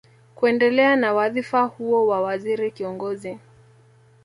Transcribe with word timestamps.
Kuendelea 0.35 0.95
na 0.95 1.13
wadhifa 1.13 1.63
huo 1.63 2.07
wa 2.07 2.21
waziri 2.21 2.71
kiongozi 2.71 3.37